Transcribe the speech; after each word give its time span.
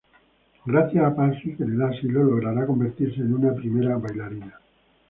Gracias 0.65 1.05
a 1.05 1.15
Patsy, 1.15 1.53
que 1.55 1.63
le 1.63 1.75
da 1.77 1.89
asilo, 1.89 2.23
logrará 2.23 2.65
convertirse 2.65 3.21
en 3.21 3.35
una 3.35 3.53
primera 3.53 3.97
bailarina. 3.97 4.59